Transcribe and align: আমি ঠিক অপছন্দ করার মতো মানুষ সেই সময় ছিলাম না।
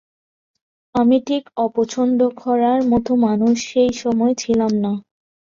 আমি 0.95 1.17
ঠিক 1.27 1.43
অপছন্দ 1.57 2.19
করার 2.41 2.79
মতো 2.91 3.11
মানুষ 3.25 3.55
সেই 3.69 3.91
সময় 3.93 4.33
ছিলাম 4.37 4.71
না। 4.83 4.93